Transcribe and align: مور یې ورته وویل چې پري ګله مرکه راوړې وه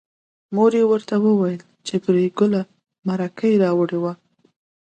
مور 0.55 0.71
یې 0.79 0.83
ورته 0.91 1.15
وویل 1.25 1.61
چې 1.85 1.95
پري 2.03 2.25
ګله 2.39 2.61
مرکه 3.07 3.47
راوړې 3.63 3.97
وه 4.03 4.13